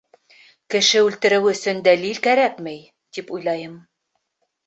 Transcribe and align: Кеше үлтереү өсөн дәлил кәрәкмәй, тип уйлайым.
Кеше 0.75 1.01
үлтереү 1.09 1.51
өсөн 1.51 1.83
дәлил 1.89 2.21
кәрәкмәй, 2.27 2.81
тип 3.17 3.29
уйлайым. 3.39 3.77